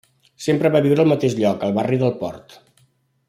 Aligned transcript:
Sempre 0.45 0.71
va 0.75 0.81
viure 0.85 1.03
al 1.03 1.11
mateix 1.11 1.35
lloc, 1.41 1.67
el 1.69 1.77
barri 1.77 2.01
del 2.05 2.17
port. 2.25 2.57